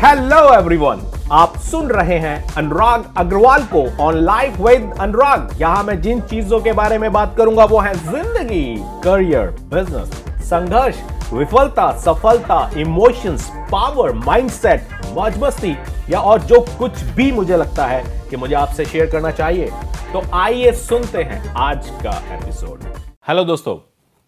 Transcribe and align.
Hello 0.00 0.36
everyone 0.54 1.00
आप 1.32 1.56
सुन 1.60 1.88
रहे 1.90 2.18
हैं 2.18 2.54
अनुराग 2.56 3.04
अग्रवाल 3.18 3.64
को 3.72 3.82
ऑन 4.02 4.16
लाइफ 4.16 4.60
विद 4.60 4.92
अनुराग। 5.00 5.50
यहाँ 5.60 5.82
मैं 5.84 6.00
जिन 6.02 6.20
चीज़ों 6.22 6.60
के 6.60 6.72
बारे 6.72 6.98
में 6.98 7.10
बात 7.12 7.34
करूँगा, 7.36 7.64
वो 7.64 7.78
है 7.78 7.94
ज़िंदगी 7.94 8.76
करियर 9.04 9.50
बिज़नेस 9.74 10.10
संघर्ष, 10.50 11.02
विफलता, 11.32 11.90
सफलता 11.98 12.70
इमोशंस 12.80 13.50
पावर 13.72 14.12
माइंडसेट 14.16 14.88
मौज 15.14 15.42
मस्ती 15.42 15.76
या 16.10 16.20
और 16.20 16.40
जो 16.42 16.60
कुछ 16.78 17.02
भी 17.16 17.30
मुझे 17.32 17.56
लगता 17.56 17.86
है 17.86 18.02
कि 18.30 18.36
मुझे 18.36 18.54
आपसे 18.56 18.84
शेयर 18.84 19.10
करना 19.12 19.30
चाहिए। 19.32 19.70
तो 20.12 20.22
आइए 20.36 20.72
सुनते 20.78 21.22
हैं 21.22 21.54
आज 21.58 21.90
का 22.04 22.18
एपिसोड 22.34 22.92
हेलो 23.28 23.44
दोस्तों. 23.44 23.78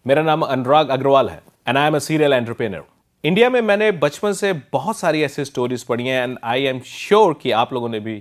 मेरा 0.05 0.23
नाम 0.23 0.41
अनुराग 0.43 0.89
अग्रवाल 0.89 1.29
है 1.29 1.41
and 1.67 1.77
I 1.77 1.87
am 1.87 1.95
a 1.95 1.99
serial 2.01 2.33
entrepreneur 2.33 2.85
India 3.23 3.49
में 3.49 3.59
मैंने 3.61 3.91
बचपन 3.91 4.33
से 4.33 4.51
बहुत 4.73 4.97
सारी 4.97 5.21
ऐसी 5.23 5.43
स्टोरीज 5.45 5.83
पढ़ी 5.83 6.07
हैं 6.07 6.21
एंड 6.23 6.37
आई 6.43 6.63
एम 6.65 6.79
श्योर 6.85 7.33
कि 7.41 7.51
आप 7.51 7.73
लोगों 7.73 7.89
ने 7.89 7.99
भी 7.99 8.13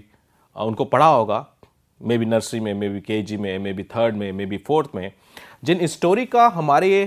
उनको 0.56 0.84
पढ़ा 0.84 1.06
होगा। 1.06 1.44
मे 2.00 2.18
बी 2.18 2.26
नर्सरी 2.26 2.58
में 2.60 2.72
मे 2.74 2.88
बी 2.88 3.00
के 3.00 3.20
जी 3.22 3.36
में 3.36 3.58
मे 3.58 3.72
बी 3.72 3.82
थर्ड 3.84 4.16
में 4.16 4.30
मे 4.32 4.46
बी 4.46 4.56
फोर्थ 4.56 4.90
में। 4.94 5.12
जिन 5.64 5.86
स्टोरी 5.86 6.24
का 6.26 6.46
हमारे 6.48 7.04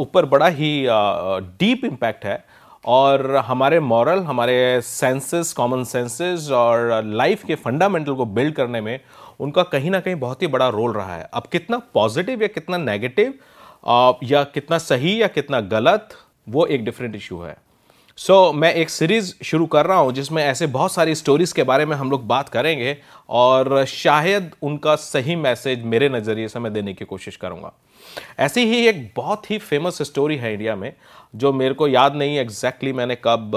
ऊपर 0.00 0.26
बड़ा 0.26 0.46
ही 0.48 0.84
डीप 0.86 1.84
इम्पैक्ट 1.84 2.24
है, 2.24 2.44
और 2.84 3.36
हमारे 3.46 3.78
मॉरल 3.80 4.20
हमारे 4.22 4.80
सेंसेस 4.82 5.52
कॉमन 5.52 5.84
सेंसेस 5.84 6.50
और 6.52 7.02
लाइफ 7.04 7.44
के 7.44 7.54
फंडामेंटल 7.54 8.14
को 8.14 8.24
बिल्ड 8.26 8.54
करने 8.54 8.80
में 8.80 8.98
उनका 9.40 9.62
कहीं 9.62 9.90
ना 9.90 10.00
कहीं 10.00 10.16
बहुत 10.16 10.42
ही 10.42 10.46
बड़ा 10.48 10.68
रोल 10.68 10.92
रहा 10.92 11.14
है। 11.16 11.28
अब 11.34 11.46
कितना 11.52 11.78
पॉजिटिव 11.94 12.42
या 12.42 12.48
कितना 12.48 12.76
नेगेटिव 12.78 13.34
या 14.24 14.42
कितना 14.44 14.78
सही 14.80 15.20
या 15.22 15.26
कितना 15.28 15.60
गलत 15.72 16.16
वो 16.46 16.66
एक 16.66 16.84
डिफरेंट 16.84 17.14
इशू 17.16 17.40
है। 17.40 17.56
सो 18.18 18.34
so, 18.48 18.54
मैं 18.54 18.72
एक 18.74 18.90
सीरीज़ 18.90 19.32
शुरू 19.44 19.66
कर 19.66 19.86
रहा 19.86 19.98
हूँ 19.98 20.12
जिसमें 20.12 20.42
ऐसे 20.44 20.66
बहुत 20.68 20.92
सारी 20.92 21.14
स्टोरीज़ 21.14 21.54
के 21.54 21.62
बारे 21.62 21.84
में 21.86 21.94
हम 21.96 22.10
लोग 22.10 22.26
बात 22.26 22.48
करेंगे 22.48 22.96
और 23.30 23.84
शायद 23.84 24.50
उनका 24.62 24.94
सही 24.96 25.36
मैसेज 25.36 25.82
मेरे 25.84 26.08
नज़रिए 26.08 26.48
से 26.48 26.58
मैं 26.58 26.72
देने 26.72 26.94
की 26.94 27.04
कोशिश 27.04 27.36
करूँगा। 27.36 27.72
ऐसी 28.38 28.64
ही 28.66 28.86
एक 28.88 29.10
बहुत 29.16 29.50
ही 29.50 29.58
फ़ेमस 29.60 30.02
स्टोरी 30.02 30.36
है 30.36 30.52
इंडिया 30.52 30.74
में 30.76 30.92
जो 31.34 31.52
मेरे 31.52 31.74
को 31.74 31.88
याद 31.88 32.16
नहीं 32.16 32.36
एग्जैक्टली 32.38 32.90
exactly 32.90 32.96
मैंने 32.96 33.16
कब 33.24 33.50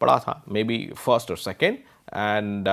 पढ़ा 0.00 0.18
था 0.18 0.42
मे 0.48 0.64
बी 0.64 0.78
फ़र्स्ट 0.96 1.30
और 1.30 1.36
सेकेंड 1.38 1.78
एंड 2.08 2.68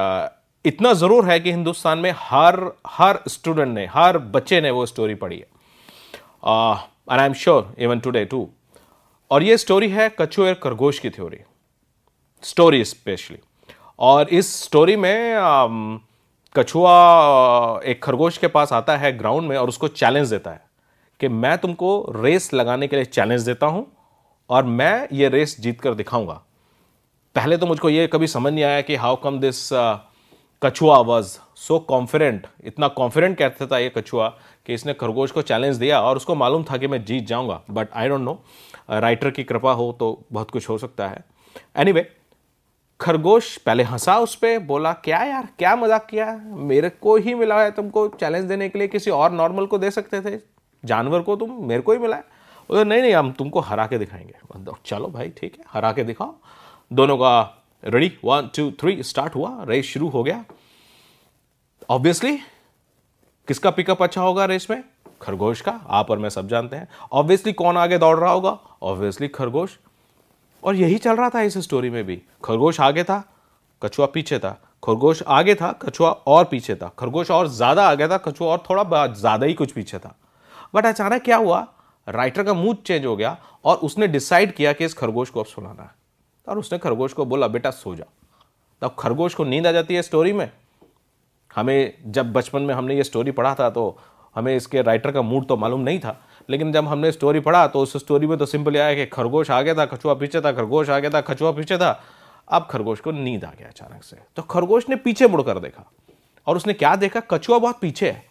इतना 0.66 0.94
ज़रूर 0.94 1.26
है 1.26 1.40
कि 1.40 1.52
हिंदुस्तान 1.52 2.00
में 2.00 2.12
हर 2.18 2.60
हर 2.88 3.20
स्टूडेंट 3.28 3.74
ने 3.74 3.86
हर 3.86 4.18
बच्चे 4.36 4.62
ने 4.62 4.72
वो 4.72 4.86
स्टोरी 4.86 5.16
पढ़ी 5.16 5.36
है। 5.36 5.48
And 7.12 7.20
I 7.20 7.26
am 7.26 7.34
sure 7.34 7.74
even 7.80 8.00
today 8.00 8.26
too 8.26 8.48
और 9.32 9.44
ये 9.44 9.58
स्टोरी 9.58 9.90
है 9.90 10.16
कछुए 10.22 10.48
और 10.48 10.54
खरगोश 10.54 11.00
की 11.00 11.10
थ्योरी 11.10 11.38
स्टोरी 12.44 12.86
स्पेशली 12.86 13.38
और 14.00 14.30
इस 14.30 14.64
स्टोरी 14.64 14.96
में 14.96 15.36
कछुआ 16.56 16.92
एक 17.86 18.04
खरगोश 18.04 18.38
के 18.38 18.48
पास 18.48 18.74
आता 18.74 18.98
है 18.98 19.18
ग्राउंड 19.18 19.48
में 19.48 19.58
और 19.58 19.70
उसको 19.70 19.88
चैलेंज 19.88 20.30
देता 20.30 20.52
है 20.52 20.62
कि 21.20 21.28
मैं 21.28 21.58
तुमको 21.58 22.12
रेस 22.16 22.54
लगाने 22.54 22.88
के 22.88 22.96
लिए 22.96 23.06
चैलेंज 23.06 23.42
देता 23.42 23.66
हूँ 23.66 23.88
और 24.50 24.64
मैं 24.64 25.08
ये 25.14 25.30
रेस 25.30 25.60
जीत 25.60 25.82
कर 25.82 25.94
दिखाऊँगा। 25.94 26.42
पहले 27.36 27.58
तो 27.58 27.66
मुझको 27.66 27.90
ये 27.90 28.08
कभी 28.08 28.28
समझ 28.28 28.54
नहीं 28.54 28.64
आया 28.64 28.82
कि 28.82 28.96
हाउ 28.96 29.16
कम 29.16 29.40
दिस 29.40 29.70
कछुआ 30.64 30.98
वॉज़ 30.98 31.38
सो 31.56 31.80
कॉन्फिडेंट 31.80 32.48
इतना 32.66 32.88
कॉन्फिडेंट 32.88 33.38
कहता 33.38 33.68
था 33.68 33.78
ये 33.80 33.92
कछुआ 33.98 34.28
कि 34.66 34.74
इसने 34.74 34.94
खरगोश 34.94 35.32
को 35.32 35.42
चैलेंज 35.42 35.76
दिया 35.76 36.02
और 36.02 36.16
उसको 36.16 36.36
मालूम 36.36 36.64
था 36.64 36.78
कि 36.78 36.88
मैं 36.88 37.04
जीत 37.06 37.28
जाऊँगा। 37.28 37.62
But 37.72 37.88
I 37.94 38.08
don't 38.08 38.22
know 38.22 38.42
writer 38.90 39.32
की 39.32 39.44
कृपा 39.44 39.72
हो 39.72 39.92
तो 40.00 40.22
बहुत 40.32 40.52
कुछ 40.52 40.70
हो 40.70 40.78
सकता 40.78 41.08
है। 41.08 41.24
एनीवे 41.76 42.02
anyway, 42.02 42.14
खरगोश 43.00 43.56
पहले 43.58 43.84
हंसा 43.84 44.18
उस 44.20 44.36
पर 44.36 44.60
बोला 44.60 44.92
क्या 44.94 45.24
यार 45.24 45.48
क्या 45.60 45.76
मज़ाक 45.76 46.06
किया? 46.06 46.32
मेरे 46.46 46.90
को 46.92 47.16
ही 47.18 47.34
मिला 47.36 47.62
है 47.62 47.72
तुमको 47.72 48.08
चैलेंज 48.10 48.46
देने 48.46 48.70
के 48.70 48.80
लिए 48.80 48.88
किसी 48.88 49.12
और 49.12 49.32
नॉर्मल 49.32 49.66
को 49.66 49.78
दे 49.78 49.92
सकते 49.92 50.22
थे? 50.22 50.40
जानवर 50.84 51.22
को 51.22 51.36
तुम 51.36 51.58
मेरे 51.68 51.82
को 51.82 51.92
ही 51.92 52.00
मिला 52.00 52.16
है? 52.16 52.24
बोले 52.70 52.84
नहीं 52.84 53.02
नहीं 53.02 53.14
हम 53.14 53.32
तुमको 53.32 53.60
हरा 53.60 53.86
के 53.88 53.98
दिखाएँगे। 53.98 54.74
चलो 54.86 55.08
भाई 55.08 55.30
ठीक 55.30 55.58
है 55.60 55.66
हरा 55.70 55.92
के 55.92 56.04
दिखाओ। 56.04 56.34
दोनों 56.92 57.18
का 57.18 57.64
ready 57.84 58.12
one 58.26 58.50
two 58.56 58.70
three 58.72 59.02
start 59.04 59.36
हुआ 59.36 59.50
रेस 59.64 59.86
शुरू 59.86 60.08
हो 60.10 60.24
गया। 60.24 60.44
ऑब्वियसली 61.90 62.36
किसका 63.48 63.70
पिकअप 63.70 64.04
अच्छा 64.04 64.22
होगा 64.22 64.46
रेस 64.46 64.68
में? 64.70 64.84
खरगोश 65.22 65.62
का 65.62 65.72
आप 65.90 66.10
और 66.12 66.20
मैं 66.20 66.30
सब 66.30 66.48
जानते 66.48 66.76
हैं। 66.76 66.88
ऑब्वियसली 67.12 67.54
कौन 67.54 67.78
आगे 67.78 67.98
दौड़ 67.98 68.18
रहा 68.20 68.32
होगा? 68.32 68.58
ऑब्वियसली 68.86 69.28
खरगोश। 69.30 69.78
और 70.64 70.76
यही 70.76 70.98
चल 70.98 71.16
रहा 71.16 71.30
था 71.30 71.42
इस 71.42 71.58
स्टोरी 71.58 71.90
में 71.90 72.04
भी। 72.06 72.22
खरगोश 72.44 72.80
आगे 72.82 73.04
था, 73.04 73.24
कछुआ 73.82 74.06
पीछे 74.06 74.40
था। 74.40 74.60
खरगोश 74.84 75.22
आगे 75.24 75.56
था, 75.56 75.72
कछुआ 75.82 76.10
और 76.10 76.46
पीछे 76.46 76.76
था। 76.76 76.92
खरगोश 77.00 77.32
और 77.32 77.48
ज़्यादा 77.50 77.88
आगे 77.90 78.08
था, 78.08 78.18
कछुआ 78.20 78.48
और 78.48 78.64
थोड़ा 78.70 79.06
ज़्यादा 79.08 79.46
ही 79.46 79.54
कुछ 79.54 79.72
पीछे 79.72 80.00
था। 80.00 80.16
बट 80.76 80.86
अचानक 80.86 81.24
क्या 81.24 81.38
हुआ? 81.38 81.66
राइटर 82.08 82.44
का 82.44 82.54
मूड 82.54 82.82
चेंज 82.82 83.06
हो 83.06 83.16
गया 83.16 83.38
और 83.66 83.78
उसने 83.78 84.08
डिसाइड 84.08 84.54
किया 84.56 84.74
कि 84.74 84.86
इस 84.86 84.94
खरगोश 84.94 85.30
को 85.30 85.40
अब 85.40 85.46
सुनाना 85.46 85.84
है। 85.84 85.90
और 86.48 86.60
उसने 86.60 86.78
खरगोश 86.78 87.14
को 87.14 87.26
बोला, 87.26 87.48
बेटा, 87.48 87.72
सो 87.72 87.96
जा। 87.96 88.06
तब 88.82 88.96
खरगोश 89.00 89.34
को 89.34 89.44
नींद 89.44 89.68
आ 89.68 89.72
जाती 89.72 89.96
है 89.96 90.02
स्टोरी 90.02 90.34
में। 90.34 90.50
हमें 91.52 91.94
जब 92.08 92.32
बचपन 92.34 92.62
में 92.62 92.74
हमने 92.74 92.96
ये 92.96 93.04
स्टोरी 93.04 93.32
पढ़ा 93.32 93.54
था 93.56 93.70
तो 93.70 93.98
हमें 94.36 94.56
इसके 94.56 94.82
राइटर 94.82 95.12
का 95.12 95.22
मूड 95.22 95.48
तो 95.48 95.58
मालूम 95.58 95.82
नहीं 95.82 96.00
था। 96.00 96.18
लेकिन 96.50 96.72
जब 96.72 96.88
हमने 96.88 97.12
स्टोरी 97.12 97.40
पढ़ा 97.40 97.66
तो 97.68 97.80
उस 97.80 97.96
स्टोरी 97.98 98.28
में 98.28 98.38
तो 98.38 98.46
सिंपल 98.46 98.78
आया 98.78 98.94
कि 98.96 99.06
खरगोश 99.06 99.52
आगे 99.52 99.74
था 99.74 99.86
कछुआ 99.86 100.14
पीछे 100.14 100.42
था, 100.42 100.52
खरगोश 100.52 100.90
आगे 100.90 101.10
था 101.10 101.22
कछुआ 101.22 101.52
पीछे 101.52 101.78
था। 101.78 102.00
अब 102.48 102.68
खरगोश 102.72 103.00
को 103.00 103.12
नींद 103.12 103.46
आ 103.46 103.52
गया 103.52 103.68
अचानक 103.68 104.04
से। 104.04 104.18
तो 104.36 104.42
खरगोश 104.42 104.90
ने 104.90 104.96
पीछे 104.96 105.28
मुड़कर 105.28 105.60
देखा। 105.60 105.90
और 106.48 106.56
उसने 106.58 106.74
क्या 106.74 106.96
देखा? 106.96 107.20
कछुआ 107.32 107.58
बहुत 107.60 107.80
पीछे 107.80 108.10
है। 108.10 108.24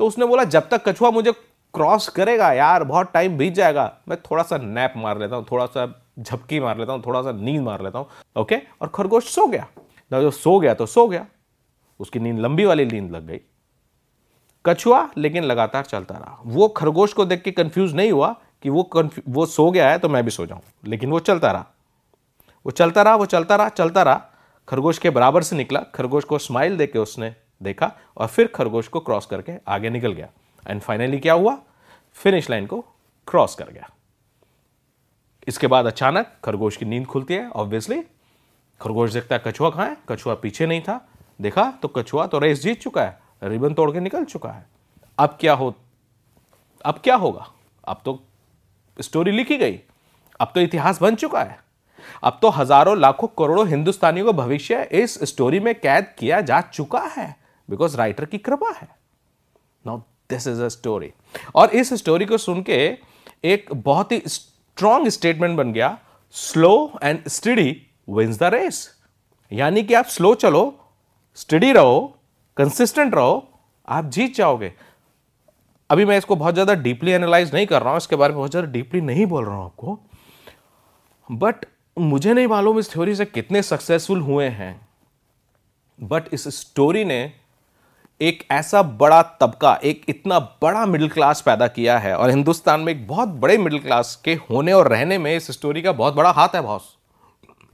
तो 0.00 0.06
उसने 0.06 0.26
बोला, 0.26 0.44
जब 0.44 0.68
तक 0.68 0.88
कछुआ 0.88 1.10
मुझे 1.10 1.32
क्रॉस 1.74 2.08
करेगा 2.08 2.52
यार, 2.52 2.84
बहुत 2.84 3.10
टाइम 3.14 3.36
बीत 3.38 3.54
जाएगा, 3.54 3.92
मैं 4.08 4.18
थोड़ा 4.20 4.42
सा 4.42 4.58
नैप 4.58 4.92
मार 4.96 5.18
लेता 5.18 5.36
हूँ 5.36 5.46
थोड़ा 5.50 5.66
सा 5.66 5.86
झपकी 6.18 6.60
मार 6.60 6.78
लेता 6.78 6.92
हूँ 6.92 7.02
थोड़ा 7.06 7.22
सा 7.22 7.32
नींद 7.32 7.62
मार 7.62 7.82
लेता 7.82 7.98
हूँ 7.98 8.06
ओके 8.36 8.56
और 8.82 8.88
खरगोश 8.94 9.28
सो 9.28 9.46
गया। 9.46 9.66
जो 10.12 10.30
सो 10.30 10.58
गया 10.60 10.74
तो 10.74 10.86
सो 10.86 11.06
गया। 11.08 11.26
उसकी 12.00 12.18
नींद 12.18 12.38
लंबी 12.38 12.64
वाली 12.64 12.84
नींद 12.86 13.10
लग 13.10 13.26
गई। 13.26 13.40
कछुआ 14.64 15.08
लेकिन 15.16 15.44
लगातार 15.44 15.84
चलता 15.84 16.14
रहा। 16.14 16.38
वो 16.46 16.68
खरगोश 16.68 17.12
को 17.12 17.24
देख 17.24 17.42
के 17.42 17.50
कंफ्यूज 17.52 17.94
नहीं 17.94 18.12
हुआ 18.12 18.34
कि 18.62 18.70
वो 18.70 19.08
वो 19.28 19.46
सो 19.46 19.70
गया 19.70 19.88
है 19.90 19.98
तो 19.98 20.08
मैं 20.08 20.24
भी 20.24 20.30
सो 20.30 20.46
जाऊँ, 20.46 20.60
लेकिन 20.84 21.10
वो 21.10 21.20
चलता 21.20 21.50
रहा। 21.52 21.66
वो 22.66 22.70
चलता 22.70 23.02
रहा, 23.02 23.14
वो 23.16 23.26
चलता 23.26 23.56
रहा 23.56 23.68
चलता 23.70 24.02
रहा। 24.02 24.20
खरगोश 24.68 24.98
के 24.98 25.10
बराबर 25.10 25.42
से 25.42 25.56
निकला, 25.56 25.80
खरगोश 25.94 26.24
को 26.24 26.38
स्माइल 26.38 26.76
देके 26.76 26.98
उसने 26.98 27.34
देखा 27.60 27.90
और 28.16 28.26
फिर 28.26 28.46
खरगोश 28.46 28.88
को 28.88 29.00
क्रॉस 29.00 29.26
करके 29.26 29.52
आगे 29.68 29.90
निकल 29.90 30.12
गया। 30.12 30.28
एंड 30.66 30.80
फाइनली 30.80 31.18
क्या 31.18 31.34
हुआ? 31.34 31.56
फिनिश 32.16 32.48
लाइन 32.50 32.66
को 32.66 32.80
क्रॉस 33.28 33.54
कर 33.54 33.70
गया। 33.70 33.88
इसके 35.48 35.66
बाद 35.66 35.86
अचानक 35.86 36.32
खरगोश 36.44 36.76
की 36.76 36.84
नींद 36.84 37.06
खुलती 37.06 37.34
है 37.34 37.48
ऑब्वियसली 37.50 38.00
खरगोश 38.80 39.12
देखता 39.12 39.36
है 39.36 39.42
कछुआ 39.46 39.70
कहाँ 39.70 39.86
है, 39.86 39.96
कछुआ 40.08 40.34
पीछे 40.34 40.66
नहीं 40.66 40.80
था। 40.80 41.00
देखा 41.40 41.70
तो 41.82 41.88
कछुआ 41.88 42.26
तो 42.26 42.38
रेस 42.38 42.62
जीत 42.62 42.80
चुका 42.82 43.02
है। 43.02 43.18
रिबन 43.42 43.74
तोड़ 43.74 43.90
के 43.92 44.00
निकल 44.00 44.24
चुका 44.24 44.50
है। 44.50 44.66
अब 45.18 45.36
क्या 45.40 45.54
हो, 45.54 45.74
अब 46.84 47.00
क्या 47.04 47.16
होगा? 47.16 47.46
अब 47.84 48.00
तो 48.04 48.22
स्टोरी 48.96 49.30
लिखी 49.30 49.56
गई। 49.56 49.78
अब 50.40 50.52
तो 50.54 50.60
इतिहास 50.60 51.00
बन 51.02 51.14
चुका 51.14 51.42
है। 51.42 51.58
अब 52.22 52.38
तो 52.42 52.48
हज़ारों, 52.50 52.96
लाखों, 53.00 53.28
करोड़ों 53.28 53.66
हिंदुस्तानियों 53.68 54.26
का 54.26 54.32
भविष्य 54.34 54.82
इस 54.92 55.18
स्टोरी 55.24 55.60
में 55.60 55.74
कैद 55.74 56.14
किया 56.18 56.40
जा 56.40 56.60
चुका 56.62 57.00
है 57.08 57.34
बिकॉज़ 57.68 57.96
राइटर 57.96 58.24
की 58.24 58.38
कृपा 58.38 58.70
है। 58.70 58.88
Now 59.84 59.98
this 60.30 60.46
is 60.48 60.62
a 60.62 60.68
story 60.68 61.12
और 61.54 61.70
इस 61.70 61.92
स्टोरी 61.94 62.26
को 62.26 62.38
सुन 62.38 62.62
के 62.62 62.76
एक 63.44 63.72
बहुत 63.74 64.12
ही 64.12 64.22
स्ट्रॉन्ग 64.26 65.08
स्टेटमेंट 65.08 65.56
बन 65.56 65.72
गया। 65.72 65.96
Slow 66.34 66.98
and 67.02 67.28
steady 67.28 67.70
wins 68.08 68.38
the 68.38 68.44
race 68.44 68.88
यानी 69.52 69.82
कि 69.82 69.94
आप 69.94 70.04
स्लो 70.06 70.34
चलो 70.36 70.62
स्टडी 71.38 71.72
रहो 71.72 72.16
कंसिस्टेंट 72.56 73.14
रहो, 73.14 73.48
आप 73.88 74.04
जीत 74.06 74.34
जाओगे। 74.34 74.72
अभी 75.90 76.04
मैं 76.04 76.16
इसको 76.18 76.36
बहुत 76.36 76.54
ज़्यादा 76.54 76.74
डीपली 76.74 77.12
एनालाइज 77.12 77.54
नहीं 77.54 77.66
कर 77.66 77.82
रहा 77.82 77.90
हूँ, 77.90 77.96
इसके 77.96 78.16
बारे 78.16 78.32
में 78.32 78.38
बहुत 78.38 78.50
ज़्यादा 78.50 78.70
डीपली 78.70 79.00
नहीं 79.02 79.26
बोल 79.26 79.44
रहा 79.44 79.54
हूँ 79.54 79.64
आपको। 79.64 79.98
बट 81.28 81.64
मुझे 81.96 82.34
नहीं 82.34 82.46
मालूम 82.46 82.78
इस 82.78 82.92
थ्योरी 82.92 83.14
से 83.14 83.24
कितने 83.24 83.62
सक्सेसफुल 83.62 84.20
हुए 84.20 84.48
हैं। 84.50 84.74
बट 85.98 86.32
इस 86.34 86.48
स्टोरी 86.50 87.04
ने 87.04 87.32
एक 88.20 88.42
ऐसा 88.52 88.82
बड़ा 88.82 89.20
तबका, 89.40 89.74
एक 89.74 90.04
इतना 90.08 90.38
बड़ा 90.62 90.84
मिडिल 90.86 91.08
क्लास 91.08 91.40
पैदा 91.40 91.66
किया 91.68 91.98
है। 91.98 92.16
और 92.16 92.30
हिंदुस्तान 92.30 92.80
में 92.80 92.92
एक 92.92 93.06
बहुत 93.08 93.28
बड़े 93.28 93.56
मिडिल 93.58 93.80
क्लास 93.80 94.14
के 94.24 94.34
होने 94.50 94.72
और 94.72 94.88
रहने 94.88 95.18
में 95.18 95.34
इस 95.36 95.50
स्टोरी 95.50 95.82
का 95.82 95.92
बहुत 95.92 96.14
बड़ा 96.14 96.30
हाथ 96.30 96.54
है 96.54 96.62
बॉस 96.62 96.93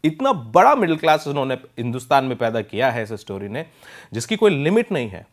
इतना 0.04 0.32
बड़ा 0.32 0.74
मिडिल 0.74 0.96
क्लास 0.96 1.26
उन्होंने 1.28 1.54
हिंदुस्तान 1.54 2.24
में 2.24 2.36
पैदा 2.38 2.60
किया 2.60 2.90
है 2.90 3.02
इस 3.02 3.12
स्टोरी 3.12 3.48
ने, 3.48 3.66
जिसकी 4.12 4.36
कोई 4.36 4.62
लिमिट 4.62 4.92
नहीं 4.92 5.08
है। 5.08 5.26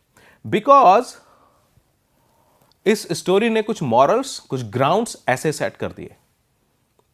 बिकॉज़ 0.44 1.14
इस 2.86 3.06
स्टोरी 3.12 3.48
ने 3.50 3.62
कुछ 3.62 3.82
मॉरल्स 3.82 4.38
कुछ 4.38 4.62
ग्राउंड्स 4.62 5.16
ऐसे 5.28 5.52
सेट 5.52 5.76
कर 5.76 5.92
दिए 5.92 6.14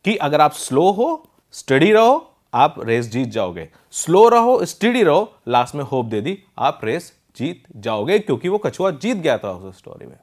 कि 0.04 0.16
अगर 0.16 0.40
आप 0.40 0.52
स्लो 0.52 0.90
हो 0.90 1.30
स्टडी 1.52 1.92
रहो, 1.92 2.30
आप 2.54 2.74
रेस 2.78 3.06
जीत 3.06 3.28
जाओगे। 3.28 3.68
स्लो 3.90 4.28
रहो 4.28 4.64
स्टडी 4.64 5.02
रहो 5.02 5.32
लास्ट 5.48 5.74
में 5.74 5.84
होप 5.84 6.06
दे 6.06 6.20
दी, 6.20 6.38
आप 6.58 6.80
रेस 6.84 7.12
जीत 7.36 7.64
जाओगे, 7.76 8.18
क्योंकि 8.18 8.48
वो 8.48 8.58
कछुआ 8.58 8.90
जीत 8.90 9.16
गया 9.16 9.38
था 9.38 9.50
उस 9.50 9.78
स्टोरी 9.78 10.06
में। 10.06 10.18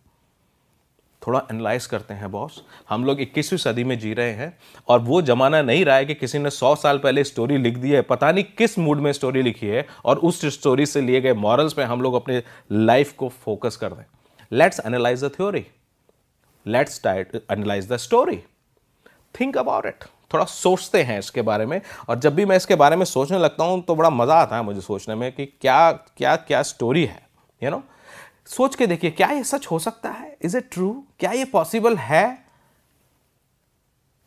थोड़ा 1.27 1.39
एनालाइज 1.51 1.85
करते 1.85 2.13
हैं 2.13 2.31
बॉस 2.31 2.63
हम 2.89 3.05
लोग 3.05 3.19
21वीं 3.19 3.57
सदी 3.57 3.83
में 3.83 3.99
जी 3.99 4.13
रहे 4.13 4.31
हैं 4.31 4.57
और 4.87 4.99
वो 4.99 5.21
जमाना 5.21 5.61
नहीं 5.61 5.85
रहा 5.85 5.95
है 5.95 6.05
कि 6.05 6.13
किसी 6.13 6.39
ने 6.39 6.49
100 6.49 6.75
साल 6.77 6.97
पहले 6.97 7.23
स्टोरी 7.23 7.57
लिख 7.57 7.77
दी 7.77 7.91
है। 7.91 8.01
पता 8.01 8.31
नहीं 8.31 8.43
किस 8.43 8.79
मूड 8.79 8.97
में 8.97 9.13
स्टोरी 9.13 9.41
लिखी 9.41 9.67
है 9.67 9.87
और 10.05 10.17
उस 10.17 10.45
स्टोरी 10.45 10.85
से 10.85 11.01
लिए 11.01 11.21
गए 11.21 11.33
मॉरल्स 11.33 11.73
पे 11.73 11.83
हम 11.83 12.01
लोग 12.01 12.13
अपने 12.13 12.43
लाइफ 12.71 13.13
को 13.13 13.29
फोकस 13.29 13.75
कर 13.75 13.93
दें 13.93 14.03
let's 14.51 14.81
analyse 14.85 15.23
the 15.23 15.27
theory 15.27 15.65
let's 16.67 17.05
analyse 17.05 17.87
the 17.91 17.97
story 17.97 18.43
think 19.39 19.57
about 19.57 19.85
it 19.85 20.03
थोड़ा 20.33 20.45
सोचते 20.45 21.03
हैं 21.03 21.19
इसके 21.19 21.41
बारे 21.41 21.65
में 21.65 21.81
और 22.09 22.19
जब 22.19 22.35
भी 22.35 22.45
मैं 22.45 22.55
इसके 22.55 22.75
बारे 22.75 22.95
में 22.95 23.05
सोचने 23.05 23.37
लगता 23.37 23.63
हूँ 23.63 23.81
तो 23.81 23.95
बड़ा 23.95 24.09
मज़ा 24.09 24.35
आता 24.35 24.55
है 24.55 24.63
मुझे 24.63 24.81
सोचने 24.81 25.15
में 25.15 25.31
कि 25.31 25.45
क्या 25.45 25.91
क्या 25.91 26.35
क्या 26.35 26.61
स्टोरी 26.61 27.05
है 27.05 27.27
यू 27.63 27.69
you 27.69 27.77
नो 27.77 27.77
know? 27.77 28.00
सोच 28.51 28.75
के 28.75 28.87
देखिए, 28.87 29.11
क्या 29.11 29.27
ये 29.27 29.43
सच 29.43 29.67
हो 29.67 29.79
सकता 29.79 30.09
है? 30.09 30.37
इज़ 30.41 30.57
इट 30.57 30.69
ट्रू 30.71 30.91
क्या 31.19 31.31
ये 31.31 31.45
पॉसिबल 31.45 31.97
है 31.97 32.45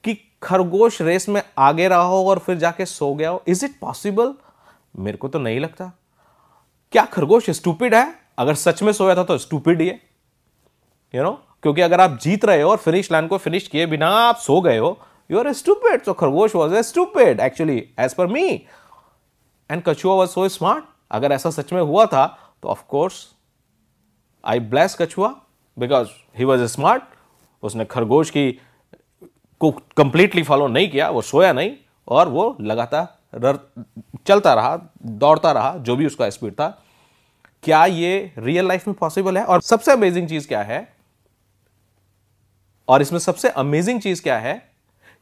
कि 0.04 0.14
खरगोश 0.42 1.02
रेस 1.02 1.28
में 1.28 1.42
आगे 1.58 1.88
रहा 1.88 2.02
हो 2.02 2.24
और 2.28 2.38
फिर 2.38 2.56
जाके 2.58 2.86
सो 2.86 3.14
गया 3.14 3.30
हो? 3.30 3.42
इज़ 3.48 3.64
इट 3.64 3.78
पॉसिबल 3.80 4.34
मेरे 4.96 5.16
को 5.16 5.28
तो 5.28 5.38
नहीं 5.38 5.60
लगता। 5.60 5.92
क्या 6.92 7.04
खरगोश 7.04 7.50
स्टूपिड 7.50 7.94
है? 7.94 8.14
अगर 8.38 8.54
सच 8.54 8.82
में 8.82 8.92
सोया 8.92 9.16
था 9.16 9.24
तो 9.24 9.38
स्टूपिड 9.38 9.80
ही 9.80 9.88
है। 9.88 10.00
यू 11.14 11.22
नो 11.22 11.32
क्योंकि 11.62 11.80
अगर 11.80 12.00
आप 12.00 12.18
जीत 12.22 12.44
रहे 12.44 12.62
हो 12.62 12.70
और 12.70 12.76
फिनिश 12.76 13.12
लाइन 13.12 13.26
को 13.26 13.38
फिनिश 13.38 13.68
किए 13.68 13.86
बिना 13.86 14.08
आप 14.08 14.36
सो 14.36 14.60
गए 14.60 14.78
हो 14.78 14.98
यू 15.30 15.38
आर 15.38 15.52
स्टूपिड 15.52 16.02
सो 16.02 16.12
खरगोश 16.12 16.54
was 16.54 16.74
a 16.74 16.82
stupid 16.82 17.40
actually 17.40 17.78
as 17.98 18.14
per 18.14 18.26
me 18.26 18.48
and 19.70 19.82
कछुआ 19.86 20.14
वॉज़ 20.14 20.30
सो 20.30 20.48
स्मार्ट 20.48 20.84
अगर 21.10 21.32
ऐसा 21.32 21.50
सच 21.50 21.72
में 21.72 21.80
हुआ 21.82 22.06
था 22.06 22.26
तो 22.62 22.68
ऑफकोर्स 22.68 23.33
आई 24.44 24.60
ब्लेस 24.60 24.96
कछुआ 25.00 25.28
बिकॉज़ 25.78 26.08
ही 26.38 26.44
वॉज़ 26.44 26.64
स्मार्ट, 26.64 27.02
उसने 27.62 27.84
खरगोश 27.84 28.30
की 28.30 28.52
को 29.60 29.70
कंप्लीटली 29.70 30.42
फॉलो 30.42 30.66
नहीं 30.68 30.90
किया, 30.90 31.08
वो 31.10 31.22
सोया 31.22 31.52
नहीं, 31.52 31.72
और 32.08 32.28
वो 32.28 32.56
लगातार 32.60 33.62
चलता 34.26 34.54
रहा, 34.54 34.76
दौड़ता 35.02 35.52
रहा, 35.52 35.76
जो 35.76 35.96
भी 35.96 36.06
उसका 36.06 36.30
स्पीड 36.30 36.52
था। 36.52 36.68
क्या 37.62 37.84
ये 37.84 38.32
रियल 38.38 38.68
लाइफ 38.68 38.88
में 38.88 38.96
पॉसिबल 38.96 39.38
है? 39.38 39.44
और 39.44 39.60
सबसे 39.60 39.92
अमेजिंग 39.92 40.28
चीज़ 40.28 40.48
क्या 40.48 40.62
है? 40.62 40.96
और 42.88 43.02
इसमें 43.02 43.18
सबसे 43.18 43.48
अमेजिंग 43.48 44.00
चीज़ 44.00 44.22
क्या 44.22 44.38
है 44.38 44.54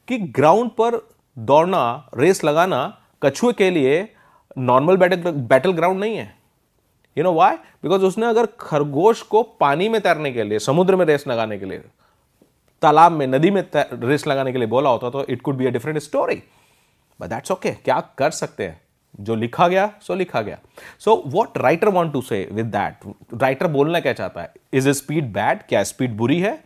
कि 0.09 0.19
ग्राउंड 0.19 0.71
पर 0.71 0.97
दौड़ना 1.39 2.11
रेस 2.17 2.45
लगाना 2.45 2.99
कछुए 3.23 3.53
के 3.53 3.71
लिए 3.71 4.15
नॉर्मल 4.59 4.97
बैटल 4.97 5.31
बैटल 5.31 5.73
ग्राउंड 5.73 6.01
नहीं 6.01 6.17
है। 6.17 6.42
यू 7.17 7.25
नो 7.25 7.32
वाई 7.32 7.56
बिकॉज़ 7.82 8.03
उसने 8.05 8.26
अगर 8.26 8.47
खरगोश 8.61 9.23
को 9.23 9.43
पानी 9.61 9.88
में 9.88 10.00
तैरने 10.00 10.32
के 10.32 10.43
लिए, 10.43 10.59
समुद्र 10.59 10.97
में 10.97 11.05
रेस 11.06 11.25
लगाने 11.29 11.59
के 11.59 11.67
लिए, 11.67 11.82
तालाब 12.82 13.12
में, 13.12 13.26
नदी 13.26 13.50
में 13.50 13.64
रेस 13.75 14.26
लगाने 14.26 14.53
के 14.53 14.59
लिए 14.59 14.69
बोला 14.69 14.91
होता 14.91 15.11
तो 15.11 15.25
it 15.25 15.43
could 15.43 15.56
be 15.56 15.67
a 15.67 15.70
different 15.70 15.99
story 15.99 16.43
but 17.20 17.29
that's 17.29 17.50
okay 17.50 17.70
क्या 17.75 18.00
कर 18.19 18.31
सकते 18.32 18.64
हैं? 18.64 18.81
जो 19.20 19.35
लिखा 19.35 19.67
गया, 19.69 19.91
सो 20.03 20.14
लिखा 20.14 20.41
गया. 20.43 20.59
So 20.99 21.23
what 21.26 21.59
writer 21.59 21.88
want 21.88 22.12
to 22.12 22.20
say 22.23 22.49
with 22.53 22.67
that 22.67 23.15
writer 23.43 23.67
बोलना 23.67 24.00
क्या 24.00 24.12
चाहता 24.12 24.43
है? 24.43 24.53
इज़ 24.73 24.88
स्पीड 24.91 25.32
बैड 25.32 25.62
क्या 25.69 25.82
स्पीड 25.85 26.17
बुरी 26.17 26.38
है? 26.41 26.58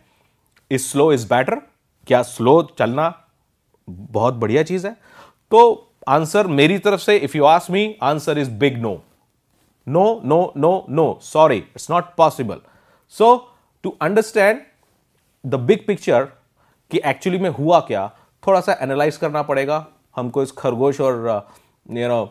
इज़ 0.71 0.81
स्लो 0.81 1.11
इज़ 1.13 1.27
बैटर 1.29 1.61
क्या 2.07 2.21
स्लो 2.23 2.61
चलना 2.79 3.13
बहुत 3.87 4.33
बढ़िया 4.35 4.63
चीज़ 4.63 4.87
है? 4.87 4.95
तो 5.51 5.91
आंसर 6.07 6.47
मेरी 6.47 6.77
तरफ़ 6.79 7.01
से 7.01 7.15
if 7.17 7.37
you 7.37 7.43
ask 7.45 7.71
me 7.71 7.95
answer 8.03 8.37
is 8.37 8.51
big 8.59 8.77
no 8.77 9.01
No, 9.87 10.19
no, 10.21 10.51
no, 10.55 10.85
no. 10.89 11.17
Sorry, 11.21 11.67
it's 11.73 11.87
not 11.87 12.17
possible. 12.17 12.61
So, 13.07 13.47
to 13.83 13.95
understand 14.01 14.65
the 15.43 15.57
big 15.69 15.85
picture 15.87 16.25
कि 16.91 16.99
एक्चुअली 17.05 17.37
में 17.37 17.49
हुआ 17.49 17.79
क्या 17.87 18.07
थोड़ा 18.43 18.59
सा 18.61 18.77
एनालाइज 18.81 19.17
करना 19.17 19.41
पड़ेगा 19.43 19.85
हमको 20.15 20.43
इस 20.43 20.51
खरगोश 20.57 20.99
और 21.01 21.15
यू 21.91 22.07
नो 22.07 22.25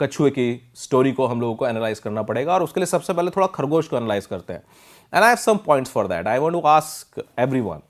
कछुए 0.00 0.30
की 0.30 0.48
स्टोरी 0.76 1.12
को 1.12 1.26
हम 1.26 1.40
लोगों 1.40 1.54
को 1.54 1.66
एनालाइज 1.66 1.98
करना 1.98 2.22
पड़ेगा 2.22 2.54
और 2.54 2.62
उसके 2.62 2.80
लिए 2.80 2.86
सबसे 2.86 3.12
पहले 3.12 3.30
थोड़ा 3.30 3.46
खरगोश 3.54 3.88
को 3.88 3.96
एनालाइज 3.96 4.26
करते 4.26 4.52
हैं 4.52 4.62
and 5.12 5.22
I 5.22 5.28
have 5.28 5.36
some 5.36 5.56
points 5.66 5.90
for 5.90 6.06
that 6.08 6.26
I 6.28 6.38
want 6.38 6.52
to 6.52 6.60
ask 6.68 7.22
everyone 7.38 7.82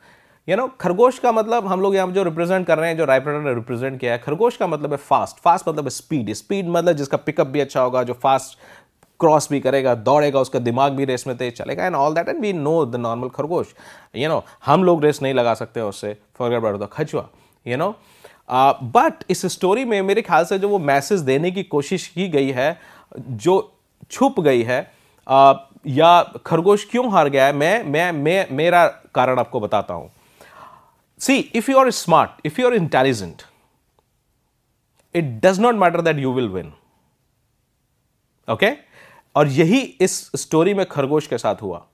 you 0.49 0.57
know 0.57 0.67
खरगोश 0.81 1.19
का 1.19 1.31
मतलब 1.33 1.67
हम 1.67 1.81
लोग 1.81 1.95
यहाँ 1.97 2.11
जो 2.13 2.23
रिप्रेजेंट 2.23 2.67
कर 2.67 2.79
रहे 2.79 2.89
हैं 2.91 2.97
जो 2.97 3.05
राइटर 3.05 3.41
ने 3.43 3.55
रिप्रेजेंट 3.55 3.99
किया 4.01 4.13
है 4.13 4.19
खरगोश 4.19 4.57
का 4.57 4.67
मतलब 4.67 4.91
है 4.93 4.97
फास्ट 4.99 5.37
फास्ट 5.37 5.69
मतलब 5.69 5.89
स्पीड 5.89 6.33
स्पीड 6.35 6.69
मतलब 6.69 6.97
जिसका 6.97 7.17
पिकअप 7.17 7.47
भी 7.47 7.61
अच्छा 7.61 7.81
होगा 7.81 8.03
जो 8.03 8.13
फास्ट 8.23 8.59
क्रॉस 9.21 9.49
भी 9.51 9.61
करेगा 9.61 9.95
दौड़ेगा 9.95 10.41
उसका 10.41 10.59
दिमाग 10.59 10.93
भी 10.93 11.05
रेस 11.05 11.27
में 11.27 11.37
तेज 11.37 11.53
चलेगा 11.55 11.87
and 11.87 11.95
all 11.97 12.15
that 12.15 12.29
and 12.29 12.41
we 12.41 12.53
know 12.53 12.85
the 12.87 12.97
normal 12.97 13.29
खरगोश. 13.29 13.75
यू 14.17 14.29
नो 14.29 14.43
हम 14.67 14.85
लोग 14.85 15.05
रेस 15.05 15.23
नहीं 15.23 15.35
लगा 15.35 15.55
सकते 15.55 15.81
उससे. 15.81 16.17
फॉरगेट 16.39 16.59
अबाउट 16.59 16.81
द 16.81 16.89
खचुआ 16.93 17.27
यू 17.67 17.77
नो 17.77 17.95
बट 18.95 19.25
इस 19.31 19.47
स्टोरी 19.53 19.85
में 19.85 20.01
मेरे 20.03 20.23
ख्याल 20.23 20.45
से 20.45 20.59
जो 20.59 20.69
वो 20.69 20.79
मैसेज 20.81 21.21
देने 21.23 21.51
की 21.51 21.63
कोशिश 21.65 22.07
की 22.09 22.29
गई 22.29 22.51
है 22.51 22.77
जो 23.19 23.61
छुप 24.11 24.41
गई 24.41 24.63
है 24.63 24.83
uh, 25.27 25.57
या 25.87 26.23
खरगोश 26.47 26.85
क्यों 26.91 27.11
हार 27.13 27.29
गया 27.29 27.47
है 27.47 27.53
मैं 27.55 27.83
मैं 27.85 28.11
मैं 28.13 28.47
मेरा 28.53 28.87
कारण 29.15 29.39
आपको 29.39 29.61
बताता 29.61 29.95
हूँ. 29.95 30.11
See, 31.21 31.51
if 31.55 31.69
you 31.69 31.79
are 31.79 31.91
smart, 31.91 32.31
if 32.45 32.59
you 32.59 32.67
are 32.67 32.75
intelligent, 32.75 33.45
it 35.15 35.41
does 35.41 35.59
not 35.59 35.75
matter 35.75 36.03
that 36.03 36.19
you 36.19 36.31
will 36.31 36.49
win. 36.57 36.67
okay? 38.49 38.75
और 39.35 39.49
यही 39.49 39.81
इस 40.01 40.31
स्टोरी 40.37 40.75
में 40.75 40.87
खरगोश 40.87 41.27
के 41.27 41.39
साथ 41.39 41.63
हुआ। 41.63 41.87